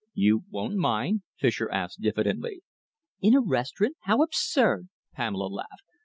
"You 0.15 0.45
won't 0.49 0.77
mind?" 0.77 1.21
Fischer 1.37 1.69
asked 1.69 2.01
diffidently. 2.01 2.63
"In 3.21 3.35
a 3.35 3.39
restaurant, 3.39 3.97
how 4.05 4.23
absurd!" 4.23 4.87
Pamela 5.13 5.45
laughed. 5.45 5.83